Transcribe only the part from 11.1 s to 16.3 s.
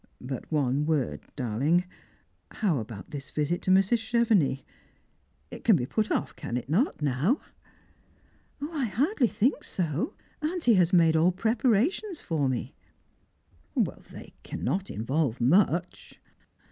all preparations for me." They cannot involve much."